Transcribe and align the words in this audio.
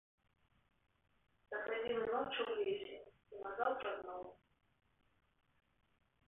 Да 1.51 1.57
гадзіны 1.67 2.05
ночы 2.13 2.39
ў 2.45 2.55
лесе, 2.63 2.97
і 3.35 3.43
назаўтра 3.43 3.93
зноў. 3.99 4.23